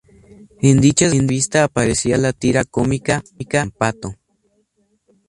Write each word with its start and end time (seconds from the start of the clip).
En 0.63 0.81
dicha 0.81 1.07
revista 1.09 1.63
aparecía 1.63 2.17
la 2.17 2.33
tira 2.33 2.63
cómica 2.63 3.21
"Mampato". 3.53 4.15